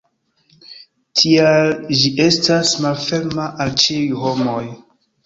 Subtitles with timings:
[1.19, 1.69] Tial
[1.99, 4.65] ĝi estas malferma al ĉiuj homoj.